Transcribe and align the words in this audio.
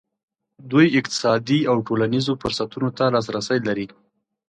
دوی 0.71 0.87
اقتصادي 0.99 1.59
او 1.71 1.77
ټولنیزو 1.87 2.33
فرصتونو 2.41 2.89
ته 2.97 3.05
لاسرسی 3.13 3.57
لري. 3.67 3.87